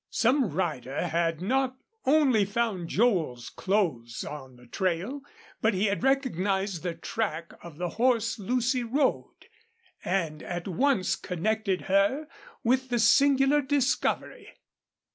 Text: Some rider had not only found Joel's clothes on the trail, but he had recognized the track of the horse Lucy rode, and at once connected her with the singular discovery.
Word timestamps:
Some 0.09 0.49
rider 0.49 1.05
had 1.09 1.43
not 1.43 1.77
only 2.07 2.43
found 2.43 2.87
Joel's 2.87 3.51
clothes 3.51 4.25
on 4.25 4.55
the 4.55 4.65
trail, 4.65 5.21
but 5.61 5.75
he 5.75 5.85
had 5.85 6.01
recognized 6.01 6.81
the 6.81 6.95
track 6.95 7.53
of 7.61 7.77
the 7.77 7.89
horse 7.89 8.39
Lucy 8.39 8.83
rode, 8.83 9.45
and 10.03 10.41
at 10.41 10.67
once 10.67 11.15
connected 11.15 11.81
her 11.81 12.27
with 12.63 12.89
the 12.89 12.97
singular 12.97 13.61
discovery. 13.61 14.49